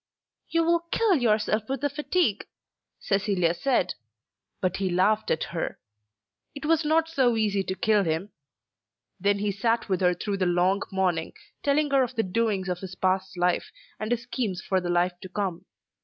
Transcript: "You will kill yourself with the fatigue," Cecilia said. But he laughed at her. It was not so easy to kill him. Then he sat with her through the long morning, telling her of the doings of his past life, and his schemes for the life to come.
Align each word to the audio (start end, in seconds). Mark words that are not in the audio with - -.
"You 0.49 0.63
will 0.63 0.87
kill 0.89 1.13
yourself 1.17 1.69
with 1.69 1.81
the 1.81 1.87
fatigue," 1.91 2.47
Cecilia 2.99 3.53
said. 3.53 3.93
But 4.59 4.77
he 4.77 4.89
laughed 4.89 5.29
at 5.29 5.43
her. 5.53 5.77
It 6.55 6.65
was 6.65 6.83
not 6.83 7.07
so 7.07 7.37
easy 7.37 7.61
to 7.61 7.75
kill 7.75 8.03
him. 8.03 8.31
Then 9.19 9.37
he 9.37 9.51
sat 9.51 9.89
with 9.89 10.01
her 10.01 10.15
through 10.15 10.37
the 10.37 10.47
long 10.47 10.81
morning, 10.91 11.33
telling 11.61 11.91
her 11.91 12.01
of 12.01 12.15
the 12.15 12.23
doings 12.23 12.67
of 12.67 12.79
his 12.79 12.95
past 12.95 13.37
life, 13.37 13.71
and 13.99 14.09
his 14.09 14.23
schemes 14.23 14.59
for 14.59 14.81
the 14.81 14.89
life 14.89 15.13
to 15.21 15.29
come. 15.29 15.65